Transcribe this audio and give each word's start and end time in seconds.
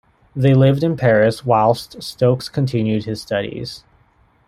They 0.35 0.55
lived 0.55 0.83
in 0.83 0.97
Paris 0.97 1.45
whilst 1.45 2.01
Stokes 2.01 2.49
continued 2.49 3.03
his 3.05 3.21
studies. 3.21 3.83